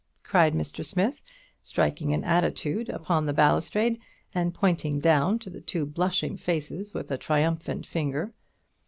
cried 0.23 0.55
Mr. 0.55 0.83
Smith, 0.83 1.21
striking 1.61 2.11
an 2.11 2.23
attitude 2.23 2.89
upon 2.89 3.27
the 3.27 3.33
balustrade, 3.33 3.99
and 4.33 4.51
pointing 4.55 4.99
down 4.99 5.37
to 5.37 5.47
the 5.47 5.61
two 5.61 5.85
blushing 5.85 6.35
faces 6.35 6.91
with 6.91 7.11
a 7.11 7.19
triumphant 7.19 7.85
finger. 7.85 8.33